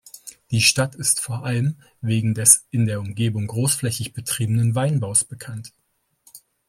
Die 0.49 0.63
Stadt 0.63 0.95
ist 0.95 1.19
vor 1.19 1.45
allem 1.45 1.75
wegen 2.01 2.33
des 2.33 2.65
in 2.71 2.87
der 2.87 3.01
Umgebung 3.01 3.45
großflächig 3.45 4.13
betriebenen 4.15 4.73
Weinbaus 4.73 5.23
bekannt. 5.23 5.73